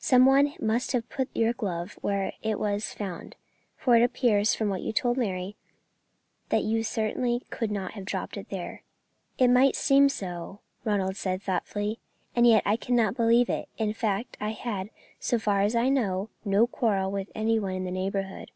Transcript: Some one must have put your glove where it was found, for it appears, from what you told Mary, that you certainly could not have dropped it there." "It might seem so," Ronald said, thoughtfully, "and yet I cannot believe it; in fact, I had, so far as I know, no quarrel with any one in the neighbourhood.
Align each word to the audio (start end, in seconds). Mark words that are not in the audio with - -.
Some 0.00 0.26
one 0.26 0.54
must 0.60 0.92
have 0.92 1.08
put 1.08 1.28
your 1.34 1.52
glove 1.52 1.98
where 2.00 2.34
it 2.40 2.60
was 2.60 2.94
found, 2.94 3.34
for 3.76 3.96
it 3.96 4.02
appears, 4.04 4.54
from 4.54 4.68
what 4.68 4.80
you 4.80 4.92
told 4.92 5.16
Mary, 5.18 5.56
that 6.50 6.62
you 6.62 6.84
certainly 6.84 7.42
could 7.50 7.72
not 7.72 7.94
have 7.94 8.04
dropped 8.04 8.36
it 8.36 8.48
there." 8.48 8.82
"It 9.38 9.48
might 9.48 9.74
seem 9.74 10.08
so," 10.08 10.60
Ronald 10.84 11.16
said, 11.16 11.42
thoughtfully, 11.42 11.98
"and 12.36 12.46
yet 12.46 12.62
I 12.64 12.76
cannot 12.76 13.16
believe 13.16 13.50
it; 13.50 13.68
in 13.76 13.92
fact, 13.92 14.36
I 14.40 14.50
had, 14.50 14.88
so 15.18 15.36
far 15.36 15.62
as 15.62 15.74
I 15.74 15.88
know, 15.88 16.28
no 16.44 16.68
quarrel 16.68 17.10
with 17.10 17.32
any 17.34 17.58
one 17.58 17.72
in 17.74 17.82
the 17.84 17.90
neighbourhood. 17.90 18.52